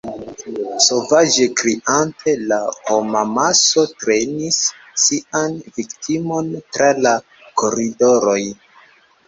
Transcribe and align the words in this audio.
Sovaĝe 0.85 1.45
kriante, 1.59 2.33
la 2.53 2.57
homamaso 2.87 3.85
trenis 4.05 4.59
sian 5.05 5.55
viktimon 5.79 6.53
tra 6.73 6.91
la 7.09 7.15
koridoroj. 7.65 8.41